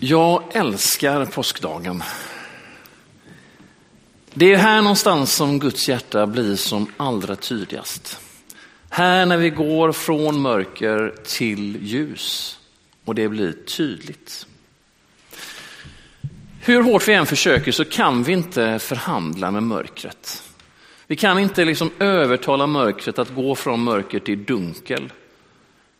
Jag 0.00 0.42
älskar 0.52 1.24
påskdagen. 1.24 2.02
Det 4.34 4.52
är 4.52 4.56
här 4.56 4.82
någonstans 4.82 5.34
som 5.34 5.58
Guds 5.58 5.88
hjärta 5.88 6.26
blir 6.26 6.56
som 6.56 6.92
allra 6.96 7.36
tydligast. 7.36 8.20
Här 8.90 9.26
när 9.26 9.36
vi 9.36 9.50
går 9.50 9.92
från 9.92 10.40
mörker 10.40 11.14
till 11.24 11.78
ljus 11.82 12.58
och 13.04 13.14
det 13.14 13.28
blir 13.28 13.52
tydligt. 13.52 14.46
Hur 16.60 16.82
hårt 16.82 17.08
vi 17.08 17.14
än 17.14 17.26
försöker 17.26 17.72
så 17.72 17.84
kan 17.84 18.22
vi 18.22 18.32
inte 18.32 18.78
förhandla 18.78 19.50
med 19.50 19.62
mörkret. 19.62 20.42
Vi 21.06 21.16
kan 21.16 21.38
inte 21.38 21.64
liksom 21.64 21.90
övertala 21.98 22.66
mörkret 22.66 23.18
att 23.18 23.34
gå 23.34 23.54
från 23.54 23.84
mörker 23.84 24.18
till 24.18 24.44
dunkel. 24.44 25.12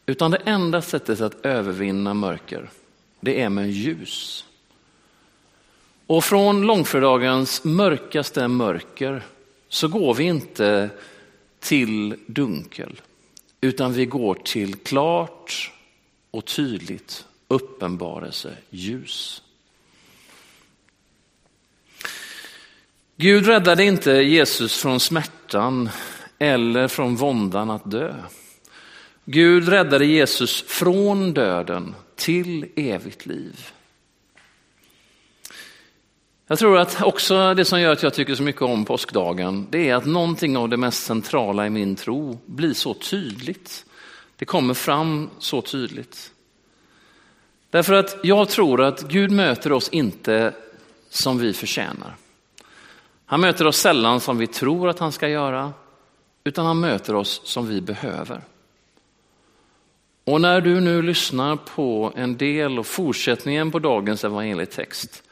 Utan 0.07 0.31
det 0.31 0.43
enda 0.45 0.83
sättet 0.83 1.21
att 1.21 1.47
övervinna 1.47 2.15
mörker, 2.15 2.71
det 3.21 3.41
är 3.41 3.49
med 3.49 3.71
ljus. 3.71 4.45
Och 6.07 6.25
från 6.25 6.63
långfredagens 6.63 7.65
mörkaste 7.65 8.49
mörker 8.49 9.23
så 9.69 9.89
går 9.89 10.15
vi 10.15 10.25
inte 10.25 10.91
till 11.61 12.17
dunkel, 12.27 13.01
utan 13.61 13.93
vi 13.93 14.07
går 14.07 14.35
till 14.35 14.75
klart 14.75 15.73
och 16.31 16.45
tydligt 16.45 17.25
uppenbarelse, 17.49 18.57
ljus. 18.71 19.43
Gud 23.17 23.47
räddade 23.47 23.85
inte 23.85 24.13
Jesus 24.13 24.83
från 24.83 25.01
smärtan 25.01 25.91
eller 26.39 26.89
från 26.89 27.17
våndan 27.17 27.71
att 27.71 27.91
dö. 27.91 28.15
Gud 29.25 29.69
räddade 29.69 30.05
Jesus 30.07 30.63
från 30.63 31.35
döden 31.35 31.95
till 32.19 32.67
evigt 32.77 33.27
liv. 33.27 33.71
Jag 36.47 36.59
tror 36.59 36.79
att 36.79 37.03
också 37.03 37.55
det 37.55 37.65
som 37.65 37.81
gör 37.81 37.93
att 37.93 38.03
jag 38.03 38.15
tycker 38.15 38.35
så 38.35 38.43
mycket 38.43 38.63
om 38.63 38.85
påskdagen, 38.85 39.67
det 39.71 39.89
är 39.89 39.95
att 39.95 40.07
någonting 40.07 40.57
av 40.57 40.69
det 40.69 40.77
mest 40.77 41.05
centrala 41.05 41.67
i 41.67 41.71
min 41.71 41.97
tro 41.97 42.39
blir 42.47 42.75
så 42.75 42.95
tydligt. 42.95 43.85
Det 44.37 44.45
kommer 44.45 44.75
fram 44.75 45.31
så 45.39 45.63
tydligt. 45.63 46.33
Därför 47.71 47.95
att 47.95 48.17
jag 48.23 48.49
tror 48.49 48.83
att 48.83 49.09
Gud 49.09 49.31
möter 49.31 49.73
oss 49.73 49.89
inte 49.89 50.55
som 51.09 51.39
vi 51.39 51.53
förtjänar. 51.53 52.17
Han 53.27 53.41
möter 53.41 53.67
oss 53.67 53.77
sällan 53.77 54.21
som 54.21 54.39
vi 54.39 54.47
tror 54.47 54.89
att 54.89 54.99
han 54.99 55.13
ska 55.13 55.29
göra, 55.29 55.73
utan 56.45 56.67
han 56.67 56.81
möter 56.81 57.15
oss 57.15 57.41
som 57.45 57.67
vi 57.67 57.81
behöver. 57.81 58.41
Och 60.29 60.41
när 60.41 60.61
du 60.61 60.81
nu 60.81 61.03
lyssnar 61.03 61.57
på 61.57 62.13
en 62.17 62.37
del 62.37 62.79
och 62.79 62.87
fortsättningen 62.87 63.71
på 63.71 63.79
dagens 63.79 64.25
evangelietext 64.25 65.23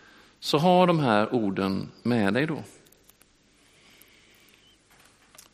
så 0.40 0.58
har 0.58 0.86
de 0.86 0.98
här 0.98 1.34
orden 1.34 1.90
med 2.02 2.34
dig 2.34 2.46
då. 2.46 2.62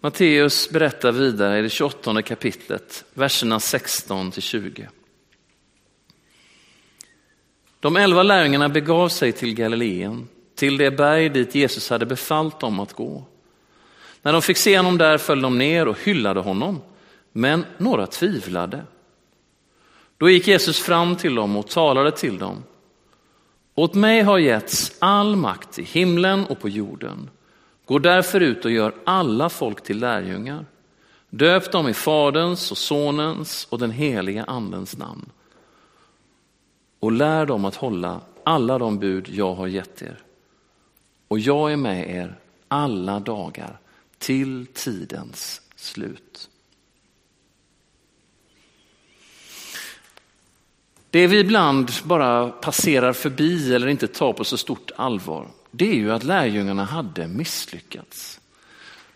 Matteus 0.00 0.70
berättar 0.70 1.12
vidare 1.12 1.58
i 1.58 1.62
det 1.62 1.70
28 1.70 2.22
kapitlet, 2.22 3.04
verserna 3.14 3.60
16 3.60 4.30
till 4.30 4.42
20. 4.42 4.88
De 7.80 7.96
elva 7.96 8.22
lärjungarna 8.22 8.68
begav 8.68 9.08
sig 9.08 9.32
till 9.32 9.54
Galileen, 9.54 10.28
till 10.54 10.76
det 10.76 10.90
berg 10.90 11.28
dit 11.28 11.54
Jesus 11.54 11.90
hade 11.90 12.06
befallt 12.06 12.60
dem 12.60 12.80
att 12.80 12.92
gå. 12.92 13.24
När 14.22 14.32
de 14.32 14.42
fick 14.42 14.56
se 14.56 14.76
honom 14.76 14.98
där 14.98 15.18
föll 15.18 15.42
de 15.42 15.58
ner 15.58 15.88
och 15.88 15.98
hyllade 15.98 16.40
honom, 16.40 16.80
men 17.32 17.64
några 17.78 18.06
tvivlade. 18.06 18.84
Då 20.22 20.30
gick 20.30 20.48
Jesus 20.48 20.80
fram 20.80 21.16
till 21.16 21.34
dem 21.34 21.56
och 21.56 21.68
talade 21.68 22.10
till 22.10 22.38
dem. 22.38 22.64
Åt 23.74 23.94
mig 23.94 24.22
har 24.22 24.38
getts 24.38 24.92
all 24.98 25.36
makt 25.36 25.78
i 25.78 25.82
himlen 25.82 26.46
och 26.46 26.60
på 26.60 26.68
jorden. 26.68 27.30
Gå 27.84 27.98
därför 27.98 28.40
ut 28.40 28.64
och 28.64 28.70
gör 28.70 28.94
alla 29.04 29.48
folk 29.48 29.82
till 29.82 29.98
lärjungar. 29.98 30.66
Döp 31.30 31.72
dem 31.72 31.88
i 31.88 31.94
Faderns 31.94 32.70
och 32.70 32.78
Sonens 32.78 33.66
och 33.70 33.78
den 33.78 33.90
heliga 33.90 34.44
Andens 34.44 34.96
namn. 34.96 35.30
Och 37.00 37.12
lär 37.12 37.46
dem 37.46 37.64
att 37.64 37.76
hålla 37.76 38.20
alla 38.44 38.78
de 38.78 38.98
bud 38.98 39.28
jag 39.28 39.54
har 39.54 39.66
gett 39.66 40.02
er. 40.02 40.22
Och 41.28 41.38
jag 41.38 41.72
är 41.72 41.76
med 41.76 42.10
er 42.10 42.38
alla 42.68 43.20
dagar 43.20 43.78
till 44.18 44.66
tidens 44.74 45.62
slut. 45.76 46.48
Det 51.12 51.26
vi 51.26 51.38
ibland 51.38 51.90
bara 52.04 52.48
passerar 52.48 53.12
förbi 53.12 53.74
eller 53.74 53.86
inte 53.86 54.08
tar 54.08 54.32
på 54.32 54.44
så 54.44 54.56
stort 54.56 54.90
allvar, 54.96 55.46
det 55.70 55.90
är 55.90 55.94
ju 55.94 56.12
att 56.12 56.24
lärjungarna 56.24 56.84
hade 56.84 57.26
misslyckats. 57.28 58.40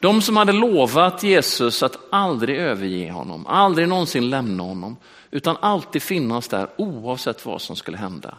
De 0.01 0.23
som 0.23 0.37
hade 0.37 0.53
lovat 0.53 1.23
Jesus 1.23 1.83
att 1.83 1.99
aldrig 2.11 2.59
överge 2.59 3.11
honom, 3.11 3.47
aldrig 3.47 3.89
någonsin 3.89 4.31
lämna 4.31 4.62
honom, 4.62 4.97
utan 5.31 5.57
alltid 5.61 6.03
finnas 6.03 6.49
där 6.49 6.69
oavsett 6.77 7.47
vad 7.47 7.62
som 7.62 7.77
skulle 7.77 7.97
hända. 7.97 8.34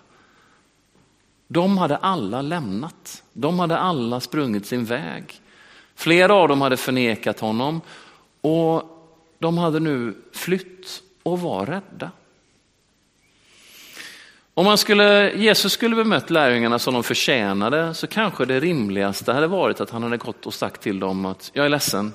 De 1.47 1.77
hade 1.77 1.97
alla 1.97 2.41
lämnat, 2.41 3.23
de 3.33 3.59
hade 3.59 3.77
alla 3.77 4.19
sprungit 4.19 4.65
sin 4.65 4.85
väg. 4.85 5.41
Flera 5.95 6.33
av 6.33 6.47
dem 6.47 6.61
hade 6.61 6.77
förnekat 6.77 7.39
honom 7.39 7.81
och 8.41 8.83
de 9.39 9.57
hade 9.57 9.79
nu 9.79 10.15
flytt 10.33 11.03
och 11.23 11.39
var 11.39 11.65
rädda. 11.65 12.11
Om 14.57 14.65
man 14.65 14.77
skulle, 14.77 15.33
Jesus 15.35 15.71
skulle 15.73 15.95
bemött 15.95 16.29
lärjungarna 16.29 16.79
som 16.79 16.93
de 16.93 17.03
förtjänade 17.03 17.93
så 17.93 18.07
kanske 18.07 18.45
det 18.45 18.59
rimligaste 18.59 19.33
hade 19.33 19.47
varit 19.47 19.81
att 19.81 19.89
han 19.89 20.03
hade 20.03 20.17
gått 20.17 20.45
och 20.45 20.53
sagt 20.53 20.81
till 20.81 20.99
dem 20.99 21.25
att 21.25 21.51
jag 21.53 21.65
är 21.65 21.69
ledsen, 21.69 22.13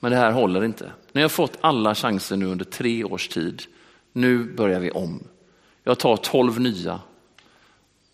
men 0.00 0.12
det 0.12 0.18
här 0.18 0.32
håller 0.32 0.64
inte. 0.64 0.92
Ni 1.12 1.22
har 1.22 1.28
fått 1.28 1.58
alla 1.60 1.94
chanser 1.94 2.36
nu 2.36 2.46
under 2.46 2.64
tre 2.64 3.04
års 3.04 3.28
tid. 3.28 3.62
Nu 4.12 4.44
börjar 4.44 4.80
vi 4.80 4.90
om. 4.90 5.24
Jag 5.84 5.98
tar 5.98 6.16
tolv 6.16 6.60
nya 6.60 7.00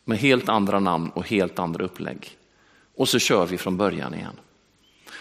med 0.05 0.19
helt 0.19 0.49
andra 0.49 0.81
namn 0.81 1.11
och 1.11 1.29
helt 1.29 1.59
andra 1.59 1.85
upplägg. 1.85 2.31
Och 2.97 3.09
så 3.09 3.19
kör 3.19 3.47
vi 3.47 3.59
från 3.59 3.77
början 3.77 4.15
igen. 4.15 4.37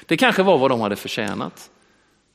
Det 0.06 0.18
kanske 0.18 0.44
var 0.44 0.58
vad 0.58 0.72
de 0.72 0.80
hade 0.80 0.96
förtjänat. 0.96 1.70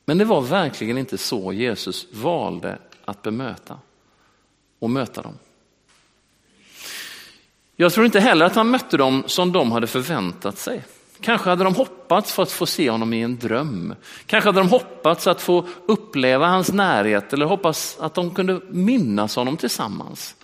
Men 0.05 0.17
det 0.17 0.25
var 0.25 0.41
verkligen 0.41 0.97
inte 0.97 1.17
så 1.17 1.53
Jesus 1.53 2.07
valde 2.13 2.79
att 3.05 3.21
bemöta 3.21 3.77
och 4.79 4.89
möta 4.89 5.21
dem. 5.21 5.37
Jag 7.75 7.93
tror 7.93 8.05
inte 8.05 8.19
heller 8.19 8.45
att 8.45 8.55
han 8.55 8.69
mötte 8.69 8.97
dem 8.97 9.23
som 9.27 9.51
de 9.51 9.71
hade 9.71 9.87
förväntat 9.87 10.57
sig. 10.57 10.83
Kanske 11.21 11.49
hade 11.49 11.63
de 11.63 11.75
hoppats 11.75 12.33
för 12.33 12.43
att 12.43 12.51
få 12.51 12.65
se 12.65 12.89
honom 12.89 13.13
i 13.13 13.21
en 13.21 13.37
dröm. 13.37 13.95
Kanske 14.25 14.47
hade 14.47 14.59
de 14.59 14.69
hoppats 14.69 15.27
att 15.27 15.41
få 15.41 15.67
uppleva 15.85 16.47
hans 16.47 16.71
närhet 16.71 17.33
eller 17.33 17.45
hoppats 17.45 17.97
att 17.99 18.13
de 18.13 18.31
kunde 18.31 18.61
minnas 18.69 19.35
honom 19.35 19.57
tillsammans. 19.57 20.35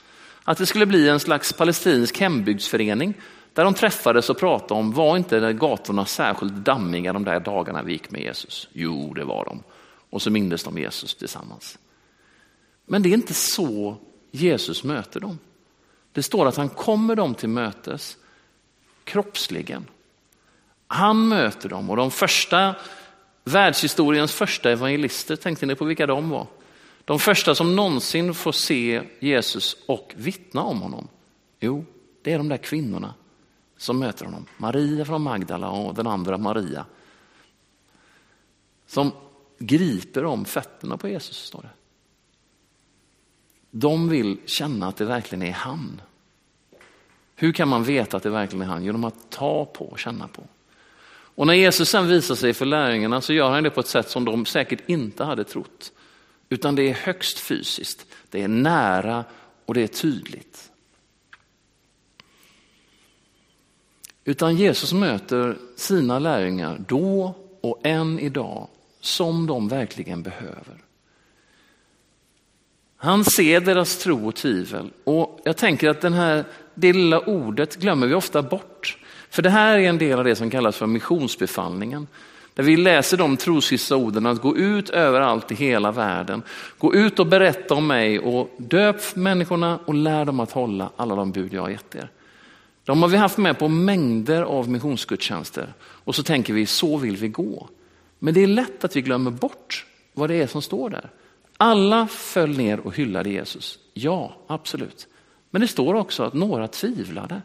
Att 0.44 0.58
det 0.58 0.66
skulle 0.66 0.86
bli 0.86 1.10
en 1.10 1.20
slags 1.20 1.54
palestinsk 1.54 2.20
hembygdsförening 2.20 3.14
där 3.54 3.64
de 3.64 3.74
träffades 3.74 4.30
och 4.30 4.38
pratade 4.38 4.80
om, 4.80 4.92
var 4.92 5.18
inte 5.18 5.54
gatorna 5.54 6.06
särskilt 6.06 6.54
dammiga 6.54 7.14
de 7.14 7.24
där 7.24 7.40
dagarna 7.40 7.84
vi 7.84 7.92
gick 7.92 8.12
med 8.12 8.22
Jesus? 8.22 8.68
Jo, 8.74 9.14
det 9.14 9.24
var 9.24 9.46
de. 9.46 9.64
Och 10.10 10.22
så 10.22 10.32
mindes 10.32 10.64
de 10.64 10.78
Jesus 10.78 11.16
tillsammans. 11.16 11.78
Men 12.86 13.04
det 13.04 13.10
är 13.10 13.14
inte 13.14 13.34
så 13.34 13.98
Jesus 14.32 14.84
möter 14.84 15.20
dem. 15.20 15.40
Det 16.12 16.24
står 16.24 16.46
att 16.46 16.56
han 16.56 16.70
kommer 16.70 17.16
dem 17.16 17.36
till 17.36 17.50
mötes 17.50 18.18
kroppsligen. 19.04 19.86
Han 20.88 21.28
möter 21.28 21.70
dem 21.70 21.90
och 21.90 21.96
de 21.96 22.12
första, 22.12 22.76
världshistoriens 23.44 24.34
första 24.34 24.72
evangelister, 24.72 25.36
tänkte 25.36 25.66
ni 25.66 25.76
på 25.76 25.86
vilka 25.86 26.08
de 26.08 26.30
var? 26.30 26.48
De 27.06 27.20
första 27.20 27.56
som 27.56 27.76
någonsin 27.76 28.34
får 28.34 28.52
se 28.52 29.02
Jesus 29.20 29.78
och 29.86 30.14
vittna 30.16 30.64
om 30.64 30.82
honom. 30.82 31.08
Jo, 31.60 31.86
det 32.22 32.34
är 32.34 32.38
de 32.38 32.50
där 32.50 32.58
kvinnorna 32.58 33.14
som 33.78 34.00
möter 34.00 34.26
honom. 34.26 34.46
Maria 34.58 35.06
från 35.06 35.22
Magdala 35.22 35.70
och 35.70 35.96
den 35.96 36.08
andra 36.08 36.38
Maria. 36.38 36.86
Som 38.88 39.12
griper 39.60 40.26
om 40.26 40.46
fötterna 40.46 40.98
på 40.98 41.08
Jesus, 41.08 41.38
står 41.38 41.62
det. 41.62 41.79
De 43.72 44.10
vill 44.10 44.38
känna 44.46 44.88
att 44.88 44.98
det 44.98 45.06
verkligen 45.06 45.42
är 45.42 45.52
han. 45.52 46.02
Hur 47.36 47.52
kan 47.52 47.68
man 47.68 47.84
veta 47.84 48.18
att 48.18 48.24
det 48.24 48.30
verkligen 48.30 48.62
är 48.62 48.68
han? 48.68 48.84
Genom 48.84 49.04
att 49.04 49.30
ta 49.30 49.66
på 49.66 49.86
och 49.86 50.00
känna 50.00 50.28
på. 50.28 50.44
Och 51.12 51.48
när 51.48 51.54
Jesus 51.54 51.90
sen 51.90 52.08
visar 52.08 52.36
sig 52.36 52.54
för 52.54 52.66
lärjungarna 52.66 53.22
så 53.22 53.34
gör 53.34 53.50
han 53.50 53.64
det 53.64 53.70
på 53.70 53.80
ett 53.80 53.88
sätt 53.88 54.10
som 54.10 54.26
de 54.26 54.46
säkert 54.46 54.90
inte 54.90 55.24
hade 55.24 55.44
trott. 55.44 55.92
Utan 56.50 56.76
det 56.76 56.90
är 56.90 56.94
högst 56.94 57.40
fysiskt, 57.40 58.06
det 58.30 58.42
är 58.42 58.48
nära 58.48 59.26
och 59.66 59.74
det 59.74 59.82
är 59.82 59.88
tydligt. 59.88 60.72
Utan 64.24 64.56
Jesus 64.56 64.94
möter 64.94 65.58
sina 65.76 66.20
lärjungar 66.20 66.82
då 66.88 67.36
och 67.62 67.80
än 67.84 68.20
idag 68.20 68.68
som 69.02 69.48
de 69.48 69.68
verkligen 69.68 70.24
behöver. 70.24 70.89
Han 73.02 73.26
ser 73.26 73.60
deras 73.60 73.98
tro 73.98 74.28
och 74.28 74.36
tvivel 74.36 74.90
och 75.04 75.40
jag 75.44 75.58
tänker 75.58 75.90
att 75.90 76.02
den 76.02 76.14
här, 76.14 76.44
det 76.76 76.94
lilla 76.94 77.20
ordet 77.20 77.76
glömmer 77.76 78.08
vi 78.08 78.14
ofta 78.14 78.42
bort. 78.42 78.98
För 79.30 79.42
det 79.42 79.50
här 79.50 79.78
är 79.78 79.90
en 79.90 79.98
del 79.98 80.20
av 80.20 80.26
det 80.26 80.36
som 80.36 80.50
kallas 80.50 80.76
för 80.76 80.88
missionsbefallningen. 80.88 82.08
Där 82.54 82.64
vi 82.64 82.78
läser 82.78 83.18
de 83.18 83.38
trosvissa 83.38 83.96
orden 83.96 84.26
att 84.26 84.42
gå 84.42 84.58
ut 84.58 84.90
överallt 84.90 85.52
i 85.52 85.56
hela 85.56 85.92
världen. 85.92 86.42
Gå 86.78 86.96
ut 86.96 87.20
och 87.20 87.28
berätta 87.28 87.76
om 87.76 87.88
mig 87.88 88.20
och 88.20 88.52
döp 88.58 89.16
människorna 89.16 89.80
och 89.86 89.94
lär 89.94 90.26
dem 90.26 90.40
att 90.40 90.52
hålla 90.52 90.90
alla 90.96 91.16
de 91.16 91.32
bud 91.32 91.54
jag 91.54 91.62
har 91.62 91.70
gett 91.70 91.96
er. 91.96 92.10
De 92.84 93.02
har 93.02 93.10
vi 93.10 93.18
haft 93.18 93.38
med 93.38 93.60
på 93.60 93.68
mängder 93.68 94.42
av 94.42 94.70
missionsgudstjänster 94.70 95.74
och 95.82 96.16
så 96.16 96.24
tänker 96.24 96.54
vi 96.54 96.66
så 96.66 96.98
vill 96.98 97.18
vi 97.18 97.28
gå. 97.28 97.70
Men 98.20 98.34
det 98.34 98.44
är 98.44 98.48
lätt 98.48 98.84
att 98.84 98.96
vi 98.96 99.02
glömmer 99.02 99.32
bort 99.32 99.86
vad 100.14 100.30
det 100.30 100.36
är 100.36 100.48
som 100.48 100.62
står 100.62 100.90
där. 100.90 101.10
Alla 101.62 102.08
föll 102.08 102.58
ner 102.58 102.80
och 102.80 102.96
hyllade 102.96 103.30
Jesus. 103.30 103.80
Ja, 103.94 104.36
absolut. 104.48 105.08
Men 105.50 105.62
det 105.62 105.68
står 105.68 105.94
också 105.94 106.24
att 106.24 106.34
några 106.34 106.68
tvivlade. 106.68 107.42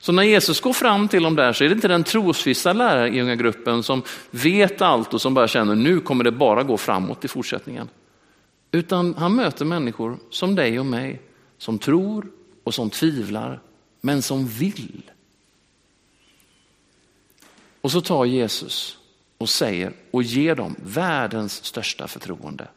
Så 0.00 0.12
när 0.12 0.22
Jesus 0.22 0.60
går 0.60 0.72
fram 0.72 1.08
till 1.08 1.22
dem 1.22 1.36
där 1.36 1.52
så 1.52 1.64
är 1.64 1.68
det 1.68 1.74
inte 1.74 1.88
den 1.88 2.04
trosvissa 2.04 2.72
lärargruppen 2.72 3.82
som 3.82 4.02
vet 4.30 4.82
allt 4.82 5.14
och 5.14 5.20
som 5.20 5.34
bara 5.34 5.48
känner 5.48 5.74
nu 5.74 6.00
kommer 6.00 6.24
det 6.24 6.32
bara 6.32 6.62
gå 6.62 6.76
framåt 6.76 7.24
i 7.24 7.28
fortsättningen. 7.28 7.88
Utan 8.72 9.14
han 9.14 9.34
möter 9.34 9.64
människor 9.64 10.18
som 10.30 10.54
dig 10.54 10.78
och 10.78 10.86
mig 10.86 11.20
som 11.58 11.78
tror 11.78 12.26
och 12.64 12.74
som 12.74 12.90
tvivlar 12.90 13.60
men 14.00 14.22
som 14.22 14.46
vill. 14.46 15.10
Och 17.80 17.92
så 17.92 18.00
tar 18.00 18.24
Jesus 18.24 18.99
och 19.40 19.48
säger 19.48 19.92
och 20.10 20.22
ger 20.22 20.54
dem 20.54 20.76
världens 20.84 21.64
största 21.64 22.08
förtroende. 22.08 22.68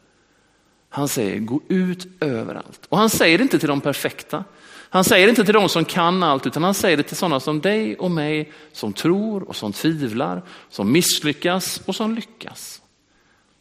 Han 0.89 1.07
säger 1.07 1.39
gå 1.39 1.61
ut 1.67 2.07
överallt. 2.19 2.85
Och 2.89 2.97
han 2.97 3.09
säger 3.09 3.37
det 3.37 3.41
inte 3.41 3.59
till 3.59 3.67
de 3.67 3.81
perfekta. 3.81 4.43
Han 4.89 5.03
säger 5.03 5.27
det 5.27 5.29
inte 5.29 5.45
till 5.45 5.53
de 5.53 5.69
som 5.69 5.85
kan 5.85 6.23
allt 6.23 6.47
utan 6.47 6.63
han 6.63 6.73
säger 6.73 6.97
det 6.97 7.03
till 7.03 7.17
sådana 7.17 7.39
som 7.39 7.61
dig 7.61 7.95
och 7.97 8.11
mig 8.11 8.51
som 8.71 8.93
tror 8.93 9.43
och 9.43 9.55
som 9.55 9.73
tvivlar, 9.73 10.41
som 10.69 10.91
misslyckas 10.91 11.81
och 11.85 11.95
som 11.95 12.15
lyckas. 12.15 12.81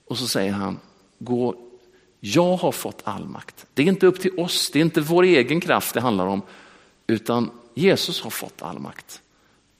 Och 0.06 0.18
så 0.18 0.28
säger 0.28 0.52
han, 0.52 0.78
gå, 1.18 1.54
jag 2.20 2.56
har 2.56 2.72
fått 2.72 3.00
all 3.04 3.24
makt. 3.24 3.66
Det 3.74 3.82
är 3.82 3.86
inte 3.86 4.06
upp 4.06 4.20
till 4.20 4.40
oss, 4.40 4.70
det 4.70 4.78
är 4.78 4.84
inte 4.84 5.00
vår 5.00 5.22
egen 5.22 5.60
kraft 5.60 5.94
det 5.94 6.00
handlar 6.00 6.26
om, 6.26 6.42
utan 7.06 7.50
Jesus 7.74 8.20
har 8.20 8.30
fått 8.30 8.62
all 8.62 8.78
makt. 8.78 9.22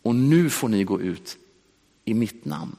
Och 0.02 0.14
nu 0.14 0.50
får 0.50 0.68
ni 0.68 0.84
gå 0.84 1.00
ut 1.00 1.36
i 2.04 2.14
mitt 2.14 2.44
namn. 2.44 2.76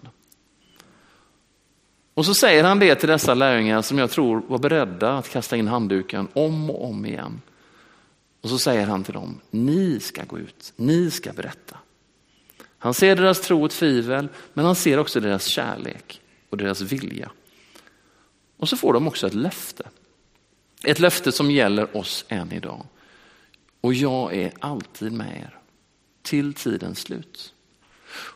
Och 2.14 2.26
så 2.26 2.34
säger 2.34 2.64
han 2.64 2.80
det 2.80 2.96
till 2.96 3.10
dessa 3.10 3.34
lärjungar 3.34 3.82
som 3.82 3.98
jag 3.98 4.12
tror 4.12 4.44
var 4.48 4.58
beredda 4.58 5.18
att 5.18 5.30
kasta 5.30 5.58
in 5.58 5.68
handduken 5.68 6.28
om 6.34 6.70
och 6.70 6.90
om 6.90 7.06
igen. 7.06 7.42
Och 8.42 8.50
så 8.50 8.58
säger 8.58 8.88
han 8.88 9.04
till 9.04 9.14
dem, 9.14 9.40
ni 9.52 10.00
ska 10.00 10.24
gå 10.24 10.40
ut, 10.40 10.74
ni 10.76 11.12
ska 11.12 11.34
berätta. 11.34 11.78
Han 12.78 12.94
ser 12.94 13.16
deras 13.16 13.42
tro 13.42 13.64
och 13.64 13.72
tvivel, 13.72 14.28
men 14.54 14.66
han 14.66 14.76
ser 14.76 14.98
också 14.98 15.20
deras 15.20 15.46
kärlek 15.46 16.22
och 16.50 16.58
deras 16.58 16.82
vilja. 16.82 17.32
Och 18.58 18.70
så 18.70 18.78
får 18.78 18.94
de 18.94 19.08
också 19.08 19.28
ett 19.28 19.34
löfte. 19.34 19.90
Ett 20.84 21.00
löfte 21.00 21.32
som 21.32 21.52
gäller 21.52 21.98
oss 21.98 22.26
än 22.28 22.52
idag. 22.52 22.86
Och 23.82 23.94
jag 23.94 24.36
är 24.36 24.52
alltid 24.60 25.12
med 25.12 25.38
er 25.38 25.60
till 26.22 26.54
tidens 26.54 27.00
slut. 27.00 27.54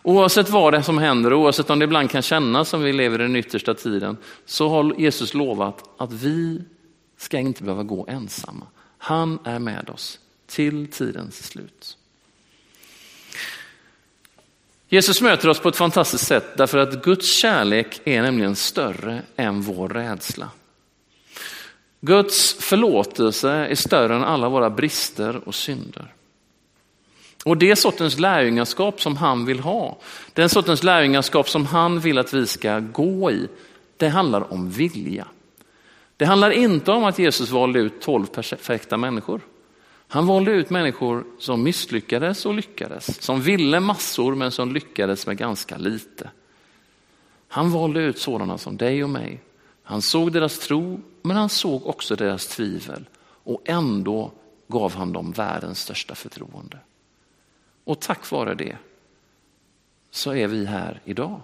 Oavsett 0.04 0.50
vad 0.50 0.74
det 0.74 0.78
är 0.78 0.82
som 0.82 0.98
händer, 0.98 1.34
oavsett 1.34 1.70
om 1.70 1.80
det 1.80 1.86
ibland 1.86 2.12
kan 2.12 2.22
kännas 2.22 2.70
som 2.70 2.82
vi 2.82 2.94
lever 2.94 3.20
i 3.20 3.24
den 3.24 3.36
yttersta 3.36 3.74
tiden, 3.74 4.18
så 4.46 4.70
har 4.70 4.96
Jesus 4.98 5.34
lovat 5.34 5.84
att 5.98 6.14
vi 6.14 6.62
ska 7.18 7.40
inte 7.40 7.64
behöva 7.64 7.84
gå 7.84 8.06
ensamma. 8.10 8.66
Han 8.98 9.40
är 9.44 9.60
med 9.60 9.90
oss 9.90 10.20
till 10.48 10.92
tidens 10.92 11.48
slut. 11.48 11.98
Jesus 14.90 15.22
möter 15.22 15.50
oss 15.50 15.60
på 15.60 15.70
ett 15.70 15.76
fantastiskt 15.76 16.28
sätt 16.28 16.58
därför 16.58 16.78
att 16.78 17.04
Guds 17.04 17.28
kärlek 17.28 18.02
är 18.04 18.22
nämligen 18.22 18.56
större 18.56 19.22
än 19.36 19.62
vår 19.62 19.90
rädsla. 19.90 20.50
Guds 22.02 22.54
förlåtelse 22.54 23.52
är 23.52 23.76
större 23.76 24.16
än 24.16 24.24
alla 24.24 24.50
våra 24.50 24.70
brister 24.70 25.48
och 25.48 25.56
synder. 25.56 26.14
Och 27.46 27.58
det 27.58 27.76
sortens 27.76 28.20
lärjungaskap 28.20 29.02
som 29.02 29.18
han 29.18 29.46
vill 29.46 29.60
ha, 29.60 29.98
den 30.34 30.50
sortens 30.50 30.84
lärjungaskap 30.84 31.50
som 31.50 31.66
han 31.66 32.00
vill 32.00 32.18
att 32.18 32.34
vi 32.34 32.48
ska 32.48 32.80
gå 32.80 33.32
i, 33.32 33.48
det 33.98 34.08
handlar 34.08 34.54
om 34.54 34.70
vilja. 34.70 35.28
Det 36.18 36.26
handlar 36.26 36.52
inte 36.52 36.92
om 36.92 37.04
att 37.04 37.20
Jesus 37.20 37.50
valde 37.50 37.80
ut 37.80 38.02
tolv 38.02 38.26
perfekta 38.26 38.98
människor. 38.98 39.42
Han 40.08 40.28
valde 40.28 40.52
ut 40.52 40.70
människor 40.70 41.26
som 41.40 41.64
misslyckades 41.64 42.46
och 42.46 42.54
lyckades, 42.54 43.22
som 43.22 43.42
ville 43.42 43.80
massor 43.80 44.36
men 44.36 44.52
som 44.52 44.74
lyckades 44.74 45.28
med 45.28 45.38
ganska 45.38 45.78
lite. 45.78 46.30
Han 47.48 47.72
valde 47.72 48.00
ut 48.00 48.20
sådana 48.20 48.58
som 48.58 48.78
dig 48.78 49.04
och 49.04 49.10
mig. 49.10 49.40
Han 49.84 50.02
såg 50.02 50.32
deras 50.32 50.60
tro, 50.60 51.02
men 51.22 51.38
han 51.38 51.50
såg 51.50 51.88
också 51.88 52.16
deras 52.16 52.48
tvivel 52.48 53.06
och 53.44 53.62
ändå 53.66 54.32
gav 54.68 54.96
han 54.96 55.14
dem 55.14 55.32
världens 55.32 55.80
största 55.80 56.16
förtroende. 56.16 56.78
Och 57.88 58.00
tack 58.00 58.32
vare 58.32 58.56
det 58.56 58.78
så 60.12 60.34
är 60.34 60.48
vi 60.48 60.66
här 60.66 61.02
idag. 61.06 61.42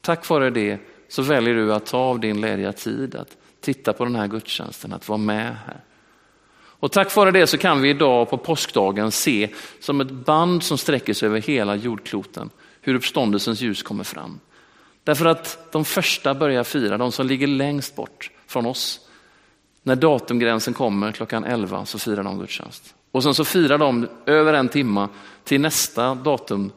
Tack 0.00 0.28
vare 0.28 0.50
det 0.50 0.78
så 1.08 1.22
väljer 1.22 1.54
du 1.54 1.74
att 1.74 1.86
ta 1.86 1.98
av 1.98 2.20
din 2.20 2.40
lediga 2.40 2.72
tid 2.72 3.14
att 3.14 3.36
titta 3.60 3.92
på 3.92 4.04
den 4.04 4.16
här 4.16 4.26
gudstjänsten, 4.26 4.92
att 4.92 5.08
vara 5.08 5.18
med 5.18 5.56
här. 5.66 5.80
Och 6.52 6.92
tack 6.92 7.16
vare 7.16 7.30
det 7.30 7.46
så 7.46 7.58
kan 7.58 7.82
vi 7.82 7.90
idag 7.90 8.30
på 8.30 8.38
påskdagen 8.38 9.10
se 9.10 9.48
som 9.80 10.00
ett 10.00 10.10
band 10.10 10.62
som 10.62 10.78
sträcker 10.78 11.14
sig 11.14 11.26
över 11.26 11.40
hela 11.40 11.74
jordkloten 11.74 12.50
hur 12.80 12.94
uppståndelsens 12.94 13.60
ljus 13.60 13.82
kommer 13.82 14.04
fram. 14.04 14.40
Därför 15.04 15.26
att 15.26 15.72
de 15.72 15.84
första 15.84 16.34
börjar 16.34 16.64
fira, 16.64 16.98
de 16.98 17.12
som 17.12 17.26
ligger 17.26 17.46
längst 17.46 17.96
bort 17.96 18.30
från 18.46 18.66
oss. 18.66 19.08
När 19.82 19.96
datumgränsen 19.96 20.74
kommer 20.74 21.12
klockan 21.12 21.44
11 21.44 21.86
så 21.86 21.98
firar 21.98 22.22
de 22.22 22.38
gudstjänst. 22.38 22.94
Och 23.12 23.22
sen 23.22 23.34
så 23.34 23.44
firar 23.44 23.78
de 23.78 24.08
över 24.26 24.52
en 24.52 24.68
timme 24.68 25.08
till 25.44 25.60
nästa 25.60 26.14
datum, 26.14 26.72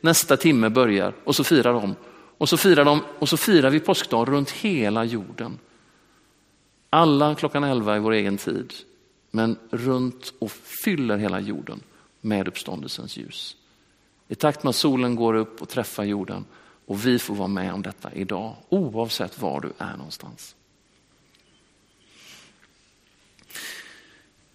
nästa 0.00 0.36
timme 0.36 0.68
börjar 0.68 1.14
och 1.24 1.36
så 1.36 1.44
firar 1.44 1.72
de. 1.72 1.94
Och 2.38 2.48
så 2.48 2.56
firar 2.56 2.84
de 2.84 3.00
och 3.18 3.28
så 3.28 3.36
firar 3.36 3.70
vi 3.70 3.80
påskdag 3.80 4.28
runt 4.28 4.50
hela 4.50 5.04
jorden. 5.04 5.58
Alla 6.90 7.34
klockan 7.34 7.64
11 7.64 7.96
i 7.96 7.98
vår 7.98 8.12
egen 8.12 8.36
tid, 8.36 8.72
men 9.30 9.56
runt 9.70 10.32
och 10.38 10.50
fyller 10.50 11.16
hela 11.16 11.40
jorden 11.40 11.80
med 12.20 12.48
uppståndelsens 12.48 13.16
ljus. 13.16 13.56
I 14.28 14.34
takt 14.34 14.62
med 14.62 14.70
att 14.70 14.76
solen 14.76 15.14
går 15.14 15.34
upp 15.34 15.62
och 15.62 15.68
träffar 15.68 16.04
jorden 16.04 16.44
och 16.86 17.06
vi 17.06 17.18
får 17.18 17.34
vara 17.34 17.48
med 17.48 17.74
om 17.74 17.82
detta 17.82 18.12
idag, 18.12 18.56
oavsett 18.68 19.40
var 19.40 19.60
du 19.60 19.72
är 19.78 19.96
någonstans. 19.96 20.56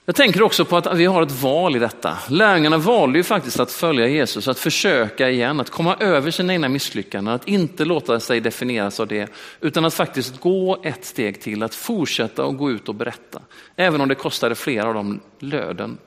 Jag 0.07 0.15
tänker 0.15 0.41
också 0.41 0.65
på 0.65 0.77
att 0.77 0.95
vi 0.95 1.05
har 1.05 1.21
ett 1.23 1.41
val 1.41 1.75
i 1.75 1.79
detta. 1.79 2.17
Lärjungarna 2.29 2.77
valde 2.77 3.19
ju 3.19 3.23
faktiskt 3.23 3.59
att 3.59 3.71
följa 3.71 4.07
Jesus, 4.07 4.47
att 4.47 4.59
försöka 4.59 5.29
igen, 5.29 5.59
att 5.59 5.69
komma 5.69 5.95
över 5.99 6.31
sina 6.31 6.53
egna 6.53 6.69
misslyckanden, 6.69 7.33
att 7.33 7.47
inte 7.47 7.85
låta 7.85 8.19
sig 8.19 8.41
definieras 8.41 8.99
av 8.99 9.07
det, 9.07 9.29
utan 9.61 9.85
att 9.85 9.93
faktiskt 9.93 10.39
gå 10.39 10.77
ett 10.83 11.05
steg 11.05 11.41
till, 11.41 11.63
att 11.63 11.75
fortsätta 11.75 12.45
och 12.45 12.57
gå 12.57 12.71
ut 12.71 12.89
och 12.89 12.95
berätta. 12.95 13.41
Även 13.75 14.01
om 14.01 14.07
det 14.07 14.15
kostade 14.15 14.55
flera 14.55 14.87
av 14.87 14.93
dem 14.93 15.19
löden. 15.39 15.97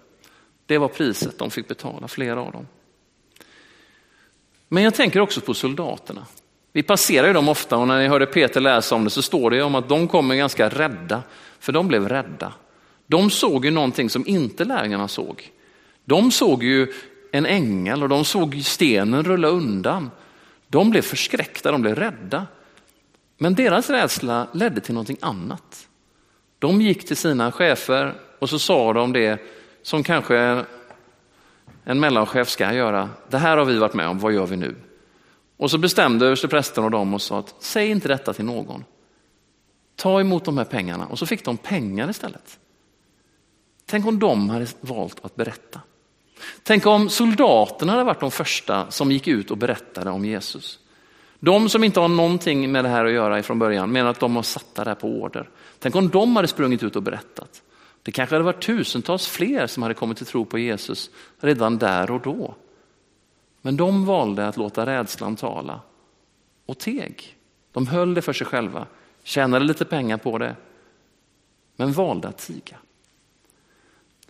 Det 0.67 0.79
var 0.79 0.89
priset 0.89 1.39
de 1.39 1.51
fick 1.51 1.69
betala, 1.69 2.09
flera 2.09 2.41
av 2.41 2.53
dem. 2.53 2.67
Men 4.69 4.83
jag 4.83 4.95
tänker 4.95 5.21
också 5.21 5.41
på 5.41 5.55
soldaterna. 5.55 6.27
Vi 6.73 6.83
passerar 6.83 7.27
ju 7.27 7.33
dem 7.33 7.49
ofta 7.49 7.77
och 7.77 7.89
när 7.89 7.99
ni 7.99 8.09
hörde 8.09 8.27
Peter 8.27 8.61
läsa 8.61 8.95
om 8.95 9.05
det 9.05 9.11
så 9.11 9.23
står 9.23 9.51
det 9.51 9.63
om 9.63 9.75
att 9.75 9.89
de 9.89 10.09
kommer 10.09 10.35
ganska 10.35 10.69
rädda, 10.69 11.23
för 11.61 11.73
de 11.73 11.89
blev 11.89 12.09
rädda. 12.09 12.53
De 13.09 13.31
såg 13.31 13.65
ju 13.65 13.71
någonting 13.71 14.11
som 14.11 14.27
inte 14.27 14.65
lärjungarna 14.65 15.09
såg. 15.09 15.51
De 16.05 16.31
såg 16.31 16.63
ju 16.63 16.93
en 17.33 17.47
ängel 17.47 18.03
och 18.03 18.09
de 18.09 18.25
såg 18.25 18.61
stenen 18.65 19.25
rulla 19.25 19.49
undan. 19.49 20.11
De 20.69 20.91
blev 20.91 21.03
förskräckta, 21.03 21.73
de 21.73 21.83
blev 21.83 21.95
rädda. 21.95 22.47
Men 23.39 23.55
deras 23.55 23.91
rädsla 23.91 24.49
ledde 24.53 24.81
till 24.81 24.95
någonting 24.95 25.19
annat. 25.21 25.89
De 26.59 26.83
gick 26.83 27.07
till 27.07 27.17
sina 27.17 27.53
chefer 27.53 28.15
och 28.39 28.51
så 28.51 28.59
sa 28.59 28.93
de 28.93 29.13
det 29.13 29.41
som 29.83 30.03
kanske 30.03 30.65
en 31.85 32.01
mellanchef 32.01 32.49
ska 32.49 32.73
göra. 32.73 33.11
Det 33.29 33.39
här 33.39 33.57
har 33.57 33.65
vi 33.65 33.79
varit 33.79 33.95
med 33.95 34.09
om, 34.09 34.19
vad 34.19 34.33
gör 34.33 34.47
vi 34.47 34.57
nu? 34.57 34.77
Och 35.57 35.71
så 35.71 35.79
bestämde 35.79 36.27
översteprästen 36.27 36.85
och 36.85 36.91
dem 36.91 37.15
och 37.15 37.23
sa 37.23 37.39
att 37.39 37.55
säg 37.59 37.91
inte 37.91 38.09
detta 38.09 38.33
till 38.33 38.45
någon. 38.45 38.85
Ta 39.97 40.21
emot 40.21 40.45
de 40.45 40.59
här 40.59 40.65
pengarna 40.65 41.07
och 41.07 41.19
så 41.19 41.27
fick 41.27 41.45
de 41.45 41.57
pengar 41.57 42.11
istället. 42.11 42.59
Tänk 43.91 44.07
om 44.07 44.19
de 44.19 44.51
hade 44.51 44.67
valt 44.81 45.25
att 45.25 45.37
berätta. 45.37 45.81
Tänk 46.63 46.87
om 46.87 47.09
soldaterna 47.09 47.93
hade 47.93 48.05
varit 48.05 48.21
de 48.21 48.31
första 48.31 48.91
som 48.91 49.13
gick 49.13 49.29
ut 49.29 49.51
och 49.51 49.59
berättade 49.59 50.11
om 50.11 50.25
Jesus. 50.25 50.79
De 51.41 51.69
som 51.69 51.85
inte 51.85 52.01
har 52.01 52.09
någonting 52.09 52.73
med 52.73 52.85
det 52.85 52.89
här 52.89 53.05
att 53.05 53.13
göra 53.13 53.43
från 53.43 53.59
början 53.59 53.93
menar 53.93 54.11
att 54.11 54.21
de 54.21 54.37
har 54.37 54.43
satt 54.43 54.75
det 54.75 54.85
här 54.85 54.95
på 54.95 55.09
order. 55.09 55.49
Tänk 55.79 55.97
om 55.97 56.09
de 56.09 56.37
hade 56.37 56.49
sprungit 56.49 56.83
ut 56.83 56.97
och 56.97 57.03
berättat. 57.03 57.63
Det 58.03 58.13
kanske 58.13 58.35
hade 58.35 58.45
varit 58.45 58.63
tusentals 58.63 59.27
fler 59.27 59.67
som 59.67 59.83
hade 59.83 59.95
kommit 59.95 60.17
till 60.17 60.27
tro 60.27 60.45
på 60.45 60.59
Jesus 60.59 61.11
redan 61.41 61.79
där 61.79 62.11
och 62.11 62.21
då. 62.21 62.55
Men 63.63 63.77
de 63.77 64.07
valde 64.07 64.49
att 64.49 64.57
låta 64.57 64.87
rädslan 64.87 65.37
tala 65.37 65.81
och 66.67 66.79
teg. 66.79 67.37
De 67.73 67.87
höll 67.87 68.15
det 68.15 68.23
för 68.23 68.33
sig 68.33 68.47
själva, 68.47 68.87
tjänade 69.23 69.65
lite 69.65 69.85
pengar 69.85 70.17
på 70.17 70.39
det, 70.39 70.57
men 71.77 71.93
valde 71.93 72.29
att 72.29 72.39
tiga. 72.39 72.77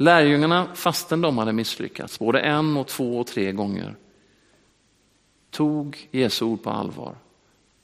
Lärjungarna, 0.00 0.74
fastän 0.74 1.20
de 1.20 1.38
hade 1.38 1.52
misslyckats, 1.52 2.18
både 2.18 2.40
en 2.40 2.76
och 2.76 2.86
två 2.86 3.20
och 3.20 3.26
tre 3.26 3.52
gånger, 3.52 3.96
tog 5.50 6.08
Jesu 6.10 6.44
ord 6.44 6.62
på 6.62 6.70
allvar 6.70 7.16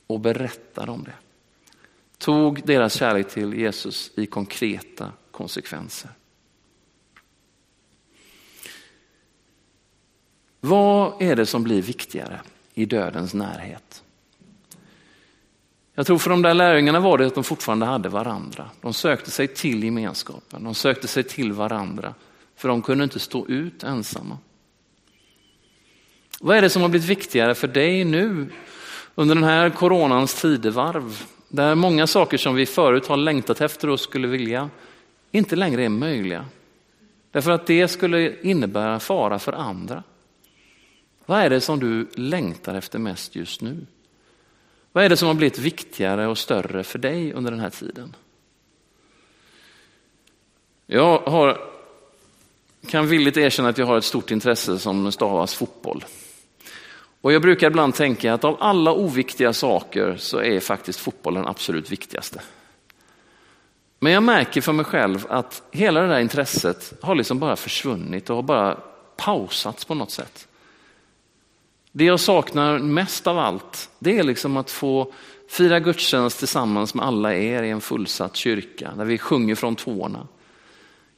och 0.06 0.21
berättade 0.21 0.92
om 0.92 1.04
det. 1.04 1.14
Tog 2.18 2.66
deras 2.66 2.94
kärlek 2.94 3.28
till 3.28 3.54
Jesus 3.54 4.11
i 4.16 4.26
konkreta 4.26 5.12
konsekvenser. 5.30 6.11
Vad 10.61 11.23
är 11.23 11.37
det 11.37 11.47
som 11.47 11.62
blir 11.62 11.83
viktigare 11.83 12.40
i 12.75 12.85
dödens 12.85 13.35
närhet? 13.35 14.03
Jag 15.94 16.06
tror 16.06 16.18
för 16.18 16.30
de 16.30 16.42
där 16.42 16.54
lärjungarna 16.54 17.00
var 17.00 17.18
det 17.18 17.26
att 17.26 17.34
de 17.34 17.44
fortfarande 17.44 17.86
hade 17.86 18.08
varandra. 18.08 18.70
De 18.80 18.94
sökte 18.94 19.30
sig 19.30 19.48
till 19.48 19.84
gemenskapen, 19.84 20.64
de 20.64 20.74
sökte 20.74 21.08
sig 21.08 21.22
till 21.22 21.52
varandra. 21.52 22.14
För 22.56 22.68
de 22.68 22.82
kunde 22.82 23.04
inte 23.04 23.18
stå 23.18 23.46
ut 23.46 23.84
ensamma. 23.84 24.38
Vad 26.40 26.56
är 26.56 26.62
det 26.62 26.70
som 26.70 26.82
har 26.82 26.88
blivit 26.88 27.08
viktigare 27.08 27.54
för 27.54 27.68
dig 27.68 28.04
nu 28.04 28.46
under 29.14 29.34
den 29.34 29.44
här 29.44 29.70
coronans 29.70 30.40
tidevarv? 30.40 31.22
Där 31.48 31.74
många 31.74 32.06
saker 32.06 32.38
som 32.38 32.54
vi 32.54 32.66
förut 32.66 33.06
har 33.06 33.16
längtat 33.16 33.60
efter 33.60 33.90
och 33.90 34.00
skulle 34.00 34.28
vilja 34.28 34.70
inte 35.30 35.56
längre 35.56 35.84
är 35.84 35.88
möjliga. 35.88 36.44
Därför 37.30 37.50
att 37.50 37.66
det 37.66 37.88
skulle 37.88 38.40
innebära 38.42 39.00
fara 39.00 39.38
för 39.38 39.52
andra. 39.52 40.02
Vad 41.26 41.40
är 41.40 41.50
det 41.50 41.60
som 41.60 41.80
du 41.80 42.08
längtar 42.14 42.74
efter 42.74 42.98
mest 42.98 43.36
just 43.36 43.60
nu? 43.60 43.86
Vad 44.94 45.04
är 45.04 45.08
det 45.08 45.16
som 45.16 45.28
har 45.28 45.34
blivit 45.34 45.58
viktigare 45.58 46.26
och 46.26 46.38
större 46.38 46.84
för 46.84 46.98
dig 46.98 47.32
under 47.32 47.50
den 47.50 47.60
här 47.60 47.70
tiden? 47.70 48.16
Jag 50.86 51.18
har, 51.18 51.60
kan 52.88 53.08
villigt 53.08 53.36
erkänna 53.36 53.68
att 53.68 53.78
jag 53.78 53.86
har 53.86 53.98
ett 53.98 54.04
stort 54.04 54.30
intresse 54.30 54.78
som 54.78 55.12
stavas 55.12 55.54
fotboll. 55.54 56.04
Och 57.20 57.32
jag 57.32 57.42
brukar 57.42 57.66
ibland 57.66 57.94
tänka 57.94 58.34
att 58.34 58.44
av 58.44 58.56
alla 58.60 58.92
oviktiga 58.92 59.52
saker 59.52 60.16
så 60.16 60.38
är 60.38 60.60
faktiskt 60.60 61.00
fotbollen 61.00 61.42
den 61.42 61.50
absolut 61.50 61.92
viktigaste. 61.92 62.40
Men 63.98 64.12
jag 64.12 64.22
märker 64.22 64.60
för 64.60 64.72
mig 64.72 64.84
själv 64.84 65.26
att 65.28 65.62
hela 65.70 66.00
det 66.00 66.08
där 66.08 66.20
intresset 66.20 66.92
har 67.00 67.14
liksom 67.14 67.38
bara 67.38 67.56
försvunnit 67.56 68.30
och 68.30 68.36
har 68.36 68.42
bara 68.42 68.78
pausats 69.16 69.84
på 69.84 69.94
något 69.94 70.10
sätt. 70.10 70.48
Det 71.96 72.04
jag 72.04 72.20
saknar 72.20 72.78
mest 72.78 73.26
av 73.26 73.38
allt, 73.38 73.90
det 73.98 74.18
är 74.18 74.22
liksom 74.22 74.56
att 74.56 74.70
få 74.70 75.12
fira 75.48 75.80
gudstjänst 75.80 76.38
tillsammans 76.38 76.94
med 76.94 77.06
alla 77.06 77.34
er 77.34 77.62
i 77.62 77.70
en 77.70 77.80
fullsatt 77.80 78.36
kyrka 78.36 78.92
där 78.96 79.04
vi 79.04 79.18
sjunger 79.18 79.54
från 79.54 79.76
tårna. 79.76 80.26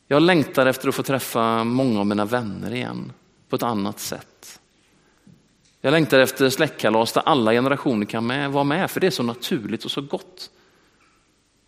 Jag 0.09 0.23
längtar 0.23 0.67
efter 0.67 0.89
att 0.89 0.95
få 0.95 1.03
träffa 1.03 1.65
många 1.65 2.01
av 2.01 2.07
mina 2.07 2.25
vänner 2.25 2.75
igen 2.75 3.13
på 3.49 3.57
ett 3.57 3.63
annat 3.63 4.01
sätt. 4.01 4.61
Jag 5.81 5.91
längtar 5.91 6.19
efter 6.19 6.51
släktkalas 6.51 7.13
där 7.13 7.23
alla 7.27 7.53
generationer 7.53 8.07
kan 8.07 8.27
med, 8.27 8.53
vara 8.53 8.65
med, 8.65 8.91
för 8.91 9.01
det 9.01 9.07
är 9.07 9.11
så 9.11 9.23
naturligt 9.23 9.85
och 9.85 9.91
så 9.91 10.01
gott. 10.01 10.51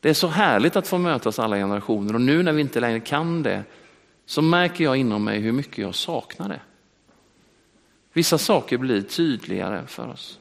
Det 0.01 0.11
är 0.11 0.15
så 0.15 0.29
härligt 0.29 0.77
att 0.77 0.89
få 0.89 0.99
mötas 0.99 1.39
alla 1.39 1.57
generationer 1.57 2.15
och 2.15 2.21
nu 2.21 2.43
när 2.43 2.53
vi 2.53 2.61
inte 2.61 2.81
längre 2.81 3.01
kan 3.01 3.43
det 3.43 3.65
så 4.27 4.43
märker 4.43 4.85
jag 4.85 4.97
inom 4.97 5.25
mig 5.25 5.41
hur 5.41 5.53
mycket 5.53 5.79
jag 5.79 5.95
saknar 5.95 6.49
det. 6.49 6.61
Vissa 8.13 8.39
saker 8.39 8.79
blir 8.79 9.03
tydligare 9.03 9.87
för 9.87 10.09
oss. 10.09 10.39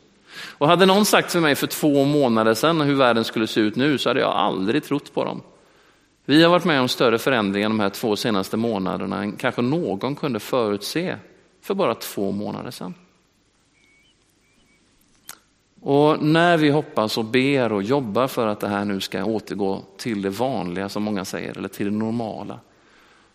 Och 0.57 0.67
hade 0.67 0.86
någon 0.86 1.05
sagt 1.05 1.31
för 1.31 1.39
mig 1.39 1.55
för 1.55 1.67
två 1.67 2.05
månader 2.05 2.53
sedan 2.53 2.81
hur 2.81 2.95
världen 2.95 3.24
skulle 3.24 3.47
se 3.47 3.59
ut 3.59 3.75
nu 3.75 3.97
så 3.97 4.09
hade 4.09 4.19
jag 4.19 4.31
aldrig 4.31 4.83
trott 4.83 5.13
på 5.13 5.24
dem. 5.24 5.41
Vi 6.25 6.43
har 6.43 6.50
varit 6.50 6.65
med 6.65 6.81
om 6.81 6.88
större 6.88 7.17
förändringar 7.19 7.69
de 7.69 7.79
här 7.79 7.89
två 7.89 8.15
senaste 8.15 8.57
månaderna 8.57 9.24
än 9.24 9.31
kanske 9.31 9.62
någon 9.62 10.15
kunde 10.15 10.39
förutse 10.39 11.17
för 11.62 11.74
bara 11.74 11.95
två 11.95 12.31
månader 12.31 12.71
sedan. 12.71 12.93
Och 15.81 16.24
när 16.24 16.57
vi 16.57 16.69
hoppas 16.69 17.17
och 17.17 17.25
ber 17.25 17.71
och 17.71 17.83
jobbar 17.83 18.27
för 18.27 18.47
att 18.47 18.59
det 18.59 18.67
här 18.67 18.86
nu 18.86 19.01
ska 19.01 19.24
återgå 19.25 19.81
till 19.97 20.21
det 20.21 20.29
vanliga 20.29 20.89
som 20.89 21.03
många 21.03 21.25
säger, 21.25 21.57
eller 21.57 21.69
till 21.69 21.86
det 21.86 21.97
normala, 21.97 22.59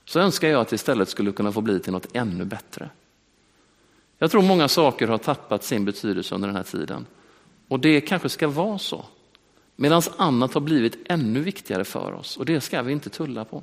så 0.04 0.20
önskar 0.20 0.48
jag 0.48 0.60
att 0.60 0.68
det 0.68 0.74
istället 0.74 1.08
skulle 1.08 1.32
kunna 1.32 1.52
få 1.52 1.60
bli 1.60 1.80
till 1.80 1.92
något 1.92 2.16
ännu 2.16 2.44
bättre. 2.44 2.90
Jag 4.22 4.30
tror 4.30 4.42
många 4.42 4.68
saker 4.68 5.08
har 5.08 5.18
tappat 5.18 5.64
sin 5.64 5.84
betydelse 5.84 6.34
under 6.34 6.48
den 6.48 6.56
här 6.56 6.62
tiden. 6.62 7.06
Och 7.68 7.80
det 7.80 8.00
kanske 8.00 8.28
ska 8.28 8.48
vara 8.48 8.78
så. 8.78 9.04
Medan 9.76 10.02
annat 10.16 10.54
har 10.54 10.60
blivit 10.60 10.96
ännu 11.08 11.40
viktigare 11.40 11.84
för 11.84 12.12
oss 12.12 12.36
och 12.36 12.44
det 12.44 12.60
ska 12.60 12.82
vi 12.82 12.92
inte 12.92 13.10
tulla 13.10 13.44
på. 13.44 13.62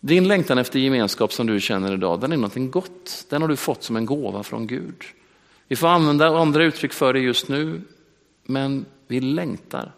Din 0.00 0.28
längtan 0.28 0.58
efter 0.58 0.78
gemenskap 0.78 1.32
som 1.32 1.46
du 1.46 1.60
känner 1.60 1.92
idag, 1.92 2.20
den 2.20 2.32
är 2.32 2.36
någonting 2.36 2.70
gott. 2.70 3.26
Den 3.28 3.42
har 3.42 3.48
du 3.48 3.56
fått 3.56 3.82
som 3.82 3.96
en 3.96 4.06
gåva 4.06 4.42
från 4.42 4.66
Gud. 4.66 5.02
Vi 5.68 5.76
får 5.76 5.88
använda 5.88 6.38
andra 6.38 6.64
uttryck 6.64 6.92
för 6.92 7.12
det 7.12 7.20
just 7.20 7.48
nu, 7.48 7.80
men 8.42 8.84
vi 9.06 9.20
längtar 9.20 9.92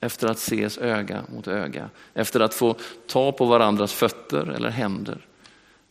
efter 0.00 0.28
att 0.28 0.36
ses 0.36 0.78
öga 0.78 1.24
mot 1.34 1.48
öga, 1.48 1.90
efter 2.14 2.40
att 2.40 2.54
få 2.54 2.76
ta 3.06 3.32
på 3.32 3.44
varandras 3.44 3.92
fötter 3.92 4.50
eller 4.50 4.70
händer, 4.70 5.26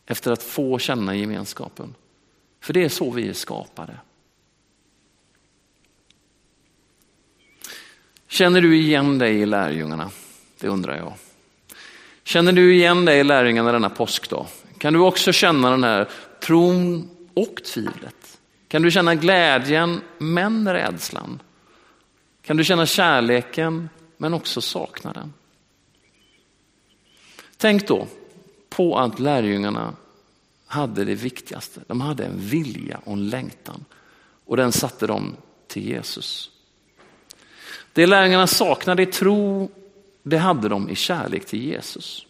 efter 0.06 0.32
att 0.32 0.42
få 0.42 0.78
känna 0.78 1.14
gemenskapen. 1.16 1.94
För 2.60 2.72
det 2.72 2.84
är 2.84 2.88
så 2.88 3.10
vi 3.10 3.28
är 3.28 3.32
skapade. 3.32 3.96
Känner 8.28 8.60
du 8.60 8.76
igen 8.76 9.18
dig 9.18 9.40
i 9.40 9.46
lärjungarna? 9.46 10.10
Det 10.60 10.68
undrar 10.68 10.96
jag. 10.96 11.12
Känner 12.24 12.52
du 12.52 12.74
igen 12.74 13.04
dig 13.04 13.20
i 13.20 13.24
lärjungarna 13.24 13.72
denna 13.72 13.90
påskdag? 13.90 14.46
Kan 14.78 14.92
du 14.92 14.98
också 14.98 15.32
känna 15.32 15.70
den 15.70 15.84
här 15.84 16.08
tron 16.40 17.10
och 17.34 17.64
tvivlet? 17.64 18.40
Kan 18.68 18.82
du 18.82 18.90
känna 18.90 19.14
glädjen 19.14 20.00
men 20.18 20.72
rädslan? 20.72 21.42
Kan 22.42 22.56
du 22.56 22.64
känna 22.64 22.86
kärleken 22.86 23.88
men 24.16 24.34
också 24.34 24.60
saknaden? 24.60 25.32
Tänk 27.56 27.88
då 27.88 28.06
på 28.68 28.98
att 28.98 29.20
lärjungarna 29.20 29.94
hade 30.70 31.04
det 31.04 31.14
viktigaste. 31.14 31.80
De 31.86 32.00
hade 32.00 32.24
en 32.24 32.38
vilja 32.38 33.00
och 33.04 33.12
en 33.12 33.28
längtan 33.28 33.84
och 34.44 34.56
den 34.56 34.72
satte 34.72 35.06
de 35.06 35.36
till 35.66 35.88
Jesus. 35.88 36.50
Det 37.92 38.06
lärjungarna 38.06 38.46
saknade 38.46 39.02
i 39.02 39.06
tro, 39.06 39.70
det 40.22 40.38
hade 40.38 40.68
de 40.68 40.90
i 40.90 40.94
kärlek 40.94 41.46
till 41.46 41.62
Jesus. 41.62 42.26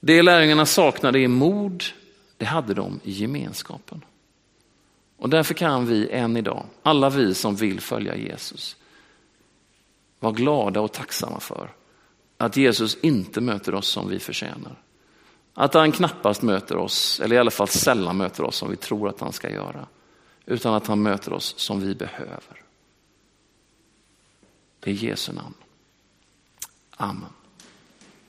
Det 0.00 0.22
lärjungarna 0.22 0.66
saknade 0.66 1.18
i 1.20 1.28
mod, 1.28 1.84
det 2.36 2.44
hade 2.44 2.74
de 2.74 3.00
i 3.04 3.10
gemenskapen. 3.12 4.04
Och 5.16 5.28
därför 5.28 5.54
kan 5.54 5.86
vi 5.86 6.10
än 6.10 6.36
idag, 6.36 6.66
alla 6.82 7.10
vi 7.10 7.34
som 7.34 7.56
vill 7.56 7.80
följa 7.80 8.16
Jesus, 8.16 8.76
vara 10.20 10.32
glada 10.32 10.80
och 10.80 10.92
tacksamma 10.92 11.40
för 11.40 11.70
att 12.36 12.56
Jesus 12.56 12.98
inte 13.02 13.40
möter 13.40 13.74
oss 13.74 13.88
som 13.88 14.08
vi 14.08 14.18
förtjänar. 14.18 14.82
Att 15.60 15.74
han 15.74 15.92
knappast 15.92 16.42
möter 16.42 16.76
oss, 16.76 17.20
eller 17.20 17.36
i 17.36 17.38
alla 17.38 17.50
fall 17.50 17.68
sällan 17.68 18.16
möter 18.16 18.44
oss 18.44 18.56
som 18.56 18.70
vi 18.70 18.76
tror 18.76 19.08
att 19.08 19.20
han 19.20 19.32
ska 19.32 19.50
göra. 19.50 19.86
Utan 20.46 20.74
att 20.74 20.86
han 20.86 21.02
möter 21.02 21.32
oss 21.32 21.54
som 21.58 21.80
vi 21.80 21.94
behöver. 21.94 22.62
Det 24.80 24.90
är 24.90 24.94
Jesu 24.94 25.32
namn. 25.32 25.54
Amen. 26.96 27.30